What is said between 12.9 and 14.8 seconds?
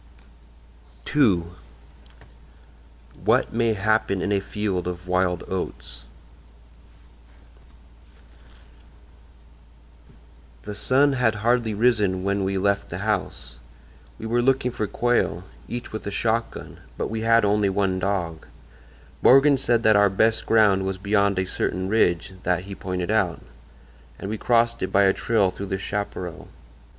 house. We were looking